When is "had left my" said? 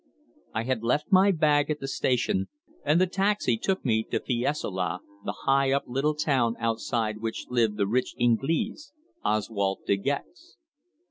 0.63-1.29